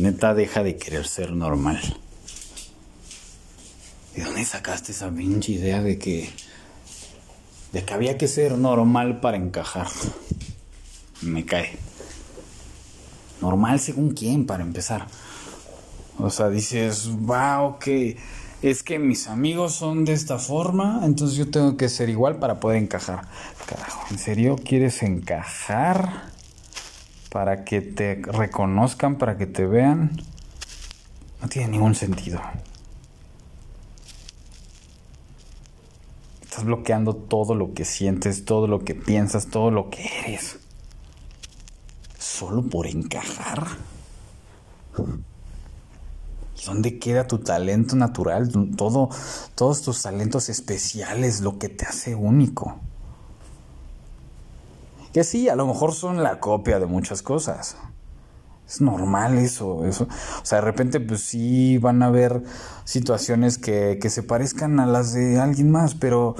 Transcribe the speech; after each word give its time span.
Neta, 0.00 0.32
deja 0.32 0.62
de 0.62 0.76
querer 0.76 1.06
ser 1.06 1.32
normal. 1.32 1.78
¿De 4.16 4.24
dónde 4.24 4.46
sacaste 4.46 4.92
esa 4.92 5.10
pinche 5.10 5.52
idea 5.52 5.82
de 5.82 5.98
que. 5.98 6.30
de 7.72 7.84
que 7.84 7.92
había 7.92 8.16
que 8.16 8.26
ser 8.26 8.56
normal 8.56 9.20
para 9.20 9.36
encajar? 9.36 9.88
Me 11.20 11.44
cae. 11.44 11.76
Normal 13.42 13.78
según 13.78 14.14
quién, 14.14 14.46
para 14.46 14.62
empezar. 14.62 15.06
O 16.18 16.30
sea, 16.30 16.48
dices, 16.48 17.08
wow, 17.08 17.78
que 17.78 18.16
es 18.62 18.82
que 18.82 18.98
mis 18.98 19.28
amigos 19.28 19.74
son 19.74 20.06
de 20.06 20.14
esta 20.14 20.38
forma, 20.38 21.02
entonces 21.04 21.36
yo 21.36 21.50
tengo 21.50 21.76
que 21.76 21.90
ser 21.90 22.08
igual 22.08 22.38
para 22.38 22.58
poder 22.58 22.82
encajar. 22.82 23.28
Carajo, 23.66 24.06
¿en 24.10 24.18
serio 24.18 24.56
quieres 24.56 25.02
encajar? 25.02 26.30
Para 27.30 27.64
que 27.64 27.80
te 27.80 28.16
reconozcan, 28.16 29.16
para 29.16 29.36
que 29.38 29.46
te 29.46 29.66
vean. 29.66 30.10
No 31.40 31.48
tiene 31.48 31.68
ningún 31.68 31.94
sentido. 31.94 32.40
Estás 36.42 36.64
bloqueando 36.64 37.14
todo 37.14 37.54
lo 37.54 37.72
que 37.72 37.84
sientes, 37.84 38.44
todo 38.44 38.66
lo 38.66 38.84
que 38.84 38.94
piensas, 38.94 39.46
todo 39.46 39.70
lo 39.70 39.88
que 39.88 40.04
eres. 40.26 40.58
Solo 42.18 42.62
por 42.62 42.86
encajar. 42.86 43.68
¿Y 46.60 46.66
dónde 46.66 46.98
queda 46.98 47.26
tu 47.26 47.38
talento 47.38 47.96
natural? 47.96 48.50
Todo, 48.76 49.08
todos 49.54 49.82
tus 49.82 50.02
talentos 50.02 50.48
especiales, 50.48 51.40
lo 51.40 51.58
que 51.58 51.68
te 51.68 51.86
hace 51.86 52.14
único. 52.14 52.80
Que 55.12 55.24
sí, 55.24 55.48
a 55.48 55.56
lo 55.56 55.66
mejor 55.66 55.92
son 55.92 56.22
la 56.22 56.40
copia 56.40 56.78
de 56.78 56.86
muchas 56.86 57.22
cosas. 57.22 57.76
Es 58.68 58.80
normal 58.80 59.38
eso, 59.38 59.84
eso. 59.84 60.04
O 60.04 60.46
sea, 60.46 60.58
de 60.58 60.64
repente, 60.64 61.00
pues 61.00 61.22
sí 61.22 61.78
van 61.78 62.02
a 62.02 62.06
haber 62.06 62.42
situaciones 62.84 63.58
que, 63.58 63.98
que 64.00 64.10
se 64.10 64.22
parezcan 64.22 64.78
a 64.78 64.86
las 64.86 65.12
de 65.12 65.40
alguien 65.40 65.72
más, 65.72 65.96
pero 65.96 66.36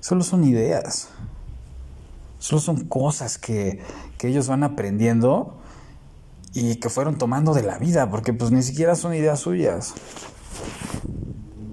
solo 0.00 0.22
son 0.22 0.44
ideas. 0.44 1.08
Solo 2.38 2.60
son 2.60 2.84
cosas 2.84 3.38
que, 3.38 3.80
que 4.18 4.28
ellos 4.28 4.48
van 4.48 4.64
aprendiendo 4.64 5.58
y 6.52 6.76
que 6.76 6.90
fueron 6.90 7.16
tomando 7.16 7.54
de 7.54 7.62
la 7.62 7.78
vida, 7.78 8.10
porque 8.10 8.34
pues 8.34 8.50
ni 8.50 8.62
siquiera 8.62 8.96
son 8.96 9.14
ideas 9.14 9.40
suyas. 9.40 9.94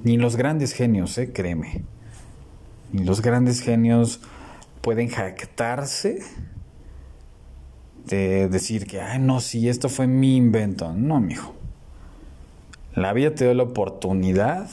Ni 0.03 0.15
los 0.17 0.37
grandes 0.37 0.71
genios, 0.71 1.17
eh, 1.17 1.33
créeme. 1.33 1.83
Ni 2.93 3.03
los 3.03 3.21
grandes 3.21 3.59
genios 3.59 4.21
pueden 4.85 5.09
jactarse 5.09 6.19
de 8.05 8.47
decir 8.49 8.85
que, 8.85 9.01
ay, 9.01 9.17
no, 9.17 9.39
si 9.39 9.67
esto 9.67 9.89
fue 9.89 10.05
mi 10.05 10.37
invento. 10.37 10.93
No, 10.93 11.19
mijo. 11.19 11.55
La 12.93 13.11
vida 13.11 13.33
te 13.33 13.45
dio 13.45 13.55
la 13.55 13.63
oportunidad 13.63 14.69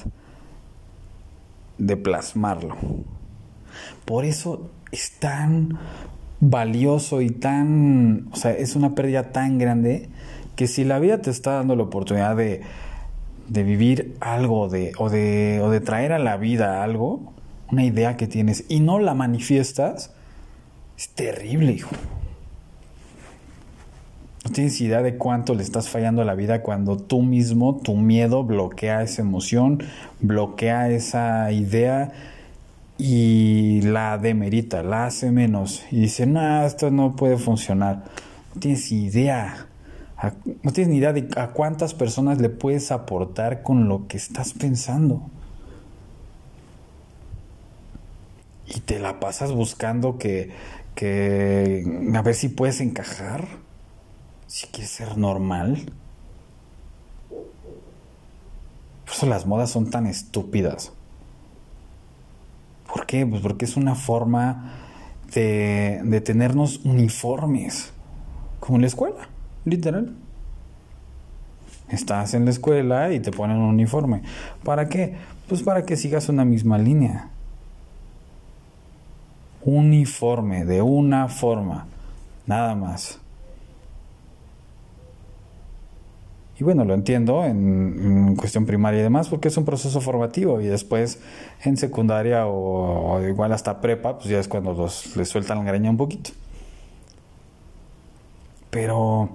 de 1.79 1.97
plasmarlo. 1.97 2.77
Por 4.05 4.27
eso 4.27 4.71
es 4.91 5.13
tan 5.13 5.79
valioso 6.41 7.23
y 7.23 7.31
tan, 7.31 8.29
o 8.33 8.37
sea, 8.37 8.53
es 8.53 8.77
una 8.77 8.95
pérdida 8.95 9.33
tan 9.33 9.57
grande 9.57 10.11
que 10.57 10.67
si 10.67 10.85
la 10.85 10.99
vida 10.99 11.23
te 11.23 11.31
está 11.31 11.53
dando 11.53 11.75
la 11.75 11.85
oportunidad 11.85 12.37
de, 12.37 12.61
de 13.49 13.63
vivir 13.63 14.15
algo 14.21 14.69
de, 14.69 14.93
o, 14.99 15.09
de, 15.09 15.63
o 15.63 15.71
de 15.71 15.81
traer 15.81 16.13
a 16.13 16.19
la 16.19 16.37
vida 16.37 16.85
algo, 16.85 17.33
una 17.73 17.85
idea 17.85 18.17
que 18.17 18.27
tienes 18.27 18.65
y 18.69 18.81
no 18.81 18.99
la 18.99 19.15
manifiestas, 19.15 20.13
es 20.97 21.09
terrible, 21.09 21.73
hijo. 21.73 21.91
No 24.45 24.51
tienes 24.51 24.81
idea 24.81 25.03
de 25.03 25.17
cuánto 25.17 25.55
le 25.55 25.63
estás 25.63 25.89
fallando 25.89 26.21
a 26.21 26.25
la 26.25 26.35
vida 26.35 26.63
cuando 26.63 26.99
tú 26.99 27.23
mismo, 27.23 27.81
tu 27.83 27.97
miedo 27.97 28.45
bloquea 28.45 29.03
esa 29.03 29.23
emoción, 29.23 29.83
bloquea 30.21 30.91
esa 30.91 31.51
idea 31.53 32.13
y 32.99 33.81
la 33.83 34.19
demerita, 34.19 34.83
la 34.83 35.07
hace 35.07 35.31
menos 35.31 35.85
y 35.91 36.01
dice, 36.01 36.27
no, 36.27 36.67
esto 36.67 36.91
no 36.91 37.17
puede 37.17 37.39
funcionar. 37.39 38.05
No 38.55 38.61
tienes 38.61 38.93
idea, 38.93 39.67
no 40.63 40.73
tienes 40.73 40.89
ni 40.93 40.99
idea 40.99 41.15
de 41.15 41.29
a 41.37 41.49
cuántas 41.49 41.95
personas 41.95 42.39
le 42.39 42.51
puedes 42.51 42.93
aportar 42.93 43.63
con 43.63 43.89
lo 43.89 44.09
que 44.09 44.19
estás 44.19 44.53
pensando. 44.53 45.31
Y 48.75 48.81
te 48.81 48.99
la 48.99 49.21
pasas 49.21 49.53
buscando 49.53 50.19
que, 50.19 50.51
que 50.95 51.85
a 52.15 52.23
ver 52.23 52.35
si 52.35 52.49
puedes 52.49 52.81
encajar, 52.81 53.47
si 54.47 54.67
quieres 54.69 54.91
ser 54.91 55.19
normal. 55.19 55.93
Por 59.05 59.15
eso 59.15 59.27
las 59.27 59.47
modas 59.47 59.71
son 59.71 59.91
tan 59.91 60.07
estúpidas. 60.07 60.93
¿Por 62.93 63.07
qué? 63.07 63.27
Pues 63.27 63.43
porque 63.43 63.67
es 63.67 63.77
una 63.77 63.95
forma 63.95 64.73
de, 65.35 66.01
de 66.05 66.21
tenernos 66.21 66.81
uniformes, 66.85 67.93
como 68.61 68.77
en 68.77 68.83
la 68.83 68.89
escuela, 68.89 69.29
literal. 69.65 70.15
Estás 71.91 72.33
en 72.33 72.47
la 72.47 72.51
escuela 72.51 73.13
y 73.13 73.21
te 73.21 73.33
ponen 73.33 73.59
un 73.59 73.69
uniforme. 73.69 74.23
¿Para 74.65 74.89
qué? 74.89 75.15
Pues 75.47 75.63
para 75.63 75.85
que 75.85 75.97
sigas 75.97 76.31
una 76.31 76.47
misma 76.47 76.79
línea 76.79 77.32
uniforme, 79.65 80.65
de 80.65 80.83
una 80.83 81.29
forma, 81.29 81.87
nada 82.47 82.75
más. 82.75 83.23
Y 86.59 86.65
bueno, 86.65 86.85
lo 86.85 86.95
entiendo 86.95 87.45
en, 87.45 88.37
cuestión 88.37 88.67
primaria 88.67 89.01
y 89.01 89.03
demás, 89.03 89.29
porque 89.29 89.49
es 89.49 89.57
un 89.57 89.65
proceso 89.65 90.01
formativo 90.01 90.61
y 90.61 90.67
después 90.67 91.19
en 91.65 91.77
secundaria 91.77 92.47
o, 92.47 93.21
igual 93.27 93.53
hasta 93.53 93.81
prepa, 93.81 94.19
pues 94.19 94.29
ya 94.29 94.39
es 94.39 94.49
cuando 94.49 94.73
los, 94.73 95.17
les 95.17 95.29
sueltan 95.29 95.59
la 95.59 95.65
greña 95.65 95.91
un 95.91 95.97
poquito. 95.97 96.31
Pero 98.71 99.31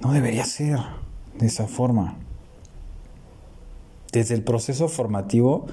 no 0.00 0.12
debería 0.12 0.44
ser 0.44 0.78
de 1.38 1.46
esa 1.46 1.66
forma. 1.68 2.16
Desde 4.10 4.34
el 4.34 4.42
proceso 4.42 4.88
formativo, 4.88 5.66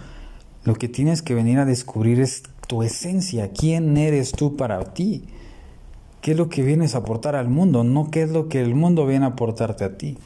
lo 0.66 0.76
que 0.76 0.88
tienes 0.88 1.22
que 1.22 1.34
venir 1.34 1.60
a 1.60 1.66
descubrir 1.66 2.20
es 2.20 2.44
tu 2.68 2.84
esencia, 2.84 3.52
quién 3.52 3.98
eres 3.98 4.32
tú 4.32 4.56
para 4.56 4.94
ti, 4.94 5.26
qué 6.22 6.32
es 6.32 6.38
lo 6.38 6.50
que 6.50 6.64
vienes 6.64 6.96
a 6.96 7.00
aportar 7.00 7.36
al 7.36 7.50
mundo, 7.50 7.84
no 7.84 8.10
qué 8.10 8.24
es 8.24 8.32
lo 8.32 8.50
que 8.50 8.62
el 8.62 8.76
mundo 8.76 9.06
viene 9.06 9.26
a 9.26 9.30
aportarte 9.30 9.84
a 9.84 9.98
ti. 9.98 10.18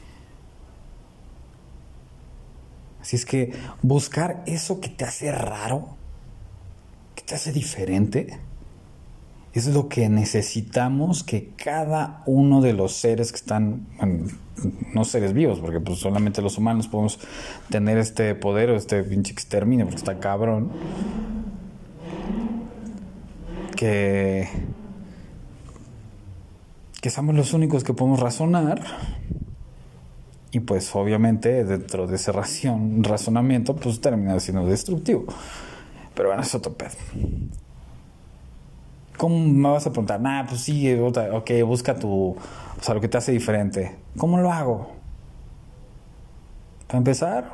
Así 3.02 3.16
es 3.16 3.26
que 3.26 3.54
buscar 3.82 4.44
eso 4.46 4.80
que 4.80 4.90
te 4.90 5.06
hace 5.06 5.32
raro, 5.32 5.88
que 7.16 7.24
te 7.24 7.36
hace 7.36 7.52
diferente, 7.52 8.40
es 9.54 9.68
lo 9.68 9.90
que 9.90 10.10
necesitamos 10.10 11.24
que 11.24 11.50
cada 11.56 12.22
uno 12.28 12.62
de 12.62 12.74
los 12.74 12.94
seres 12.94 13.32
que 13.32 13.38
están, 13.38 13.88
no 14.94 15.04
seres 15.06 15.34
vivos, 15.34 15.60
porque 15.60 15.80
pues 15.80 16.00
solamente 16.00 16.42
los 16.42 16.58
humanos 16.58 16.88
podemos 16.88 17.20
tener 17.70 17.98
este 17.98 18.36
poder 18.36 18.70
o 18.70 18.76
este 18.76 19.04
pinche 19.04 19.34
exterminio, 19.34 19.86
porque 19.86 19.98
está 19.98 20.20
cabrón 20.20 20.72
que, 23.80 24.46
que 27.00 27.10
somos 27.10 27.34
los 27.34 27.54
únicos 27.54 27.86
que 27.86 27.94
podemos 27.94 28.20
razonar 28.20 28.82
y 30.52 30.60
pues 30.60 30.94
obviamente 30.98 31.64
dentro 31.64 32.06
de 32.06 32.18
ese 32.18 32.34
razonamiento 32.34 33.78
pues 33.78 34.02
termina 34.02 34.38
siendo 34.42 34.66
destructivo. 34.66 35.28
Pero 36.14 36.28
bueno, 36.28 36.44
es 36.44 36.54
otro 36.54 36.74
pedo. 36.74 36.92
¿Cómo 39.16 39.40
me 39.40 39.70
vas 39.70 39.88
a 39.88 39.92
preguntar? 39.92 40.20
Nah, 40.20 40.46
pues 40.46 40.60
sí, 40.60 40.94
ok, 40.94 41.52
busca 41.66 41.96
tu, 41.96 42.32
o 42.32 42.38
sea, 42.82 42.96
lo 42.96 43.00
que 43.00 43.08
te 43.08 43.18
hace 43.18 43.32
diferente. 43.32 43.96
¿Cómo 44.18 44.40
lo 44.40 44.52
hago? 44.52 44.92
Para 46.88 46.98
empezar, 46.98 47.54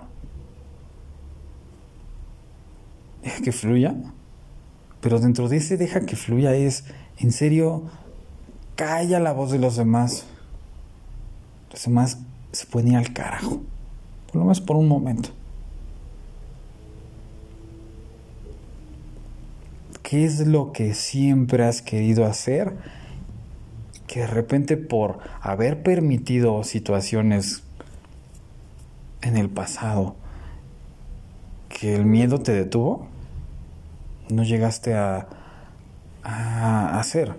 que 3.44 3.52
fluya. 3.52 3.94
Pero 5.06 5.20
dentro 5.20 5.48
de 5.48 5.58
ese 5.58 5.78
deja 5.78 6.00
que 6.00 6.16
fluya 6.16 6.56
es, 6.56 6.84
en 7.20 7.32
serio, 7.32 7.84
calla 8.76 9.20
la 9.20 9.34
voz 9.34 9.52
de 9.52 9.60
los 9.60 9.76
demás. 9.76 10.26
Los 11.72 11.84
demás 11.84 12.18
se 12.52 12.66
pueden 12.66 12.94
ir 12.94 12.98
al 12.98 13.14
carajo. 13.14 13.62
Por 14.26 14.36
lo 14.38 14.42
menos 14.46 14.62
por 14.62 14.78
un 14.78 14.88
momento. 14.88 15.30
¿Qué 20.02 20.26
es 20.26 20.40
lo 20.48 20.72
que 20.72 20.96
siempre 20.96 21.66
has 21.66 21.84
querido 21.84 22.26
hacer? 22.26 22.76
Que 24.08 24.22
de 24.22 24.28
repente 24.28 24.76
por 24.76 25.20
haber 25.40 25.84
permitido 25.84 26.64
situaciones 26.64 27.62
en 29.22 29.38
el 29.38 29.52
pasado 29.52 30.16
que 31.70 31.94
el 31.94 32.08
miedo 32.08 32.40
te 32.40 32.54
detuvo, 32.54 33.14
no 34.30 34.44
llegaste 34.44 34.94
a, 34.94 35.28
a 36.24 37.00
hacer. 37.00 37.36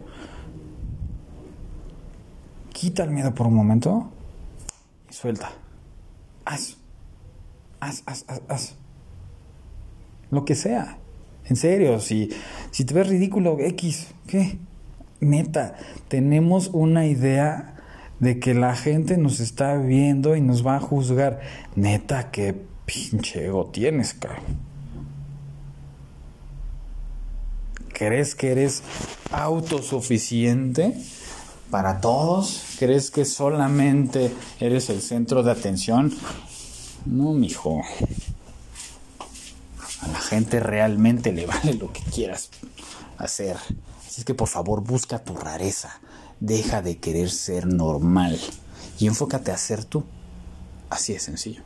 Quita 2.72 3.04
el 3.04 3.10
miedo 3.10 3.34
por 3.34 3.46
un 3.46 3.54
momento 3.54 4.10
y 5.10 5.14
suelta. 5.14 5.50
Haz. 6.44 6.76
Haz, 7.80 8.02
haz, 8.06 8.24
haz, 8.28 8.42
haz. 8.48 8.74
Lo 10.30 10.44
que 10.44 10.54
sea. 10.54 10.98
En 11.48 11.56
serio, 11.56 12.00
si, 12.00 12.30
si 12.70 12.84
te 12.84 12.94
ves 12.94 13.08
ridículo, 13.08 13.58
X, 13.60 14.08
¿qué? 14.26 14.58
Neta, 15.20 15.76
tenemos 16.08 16.68
una 16.72 17.06
idea 17.06 17.76
de 18.20 18.38
que 18.40 18.54
la 18.54 18.74
gente 18.74 19.16
nos 19.16 19.40
está 19.40 19.76
viendo 19.76 20.36
y 20.36 20.40
nos 20.40 20.66
va 20.66 20.76
a 20.76 20.80
juzgar. 20.80 21.40
Neta, 21.76 22.30
qué 22.30 22.54
pinche 22.84 23.46
ego 23.46 23.66
tienes, 23.66 24.14
cabrón. 24.14 24.75
¿Crees 27.96 28.34
que 28.34 28.52
eres 28.52 28.82
autosuficiente 29.32 30.94
para 31.70 32.02
todos? 32.02 32.62
¿Crees 32.78 33.10
que 33.10 33.24
solamente 33.24 34.30
eres 34.60 34.90
el 34.90 35.00
centro 35.00 35.42
de 35.42 35.52
atención? 35.52 36.14
No, 37.06 37.32
mijo. 37.32 37.80
A 40.02 40.08
la 40.08 40.20
gente 40.20 40.60
realmente 40.60 41.32
le 41.32 41.46
vale 41.46 41.72
lo 41.72 41.90
que 41.90 42.02
quieras 42.02 42.50
hacer. 43.16 43.56
Así 44.06 44.20
es 44.20 44.24
que 44.26 44.34
por 44.34 44.48
favor 44.48 44.82
busca 44.82 45.20
tu 45.20 45.34
rareza. 45.34 45.98
Deja 46.38 46.82
de 46.82 46.98
querer 46.98 47.30
ser 47.30 47.66
normal 47.66 48.38
y 48.98 49.06
enfócate 49.06 49.52
a 49.52 49.56
ser 49.56 49.86
tú. 49.86 50.04
Así 50.90 51.14
de 51.14 51.18
sencillo. 51.18 51.62